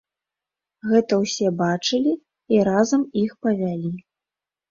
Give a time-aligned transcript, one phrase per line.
[0.91, 2.13] Гэта ўсе бачылі,
[2.55, 3.89] і разам іх павялі.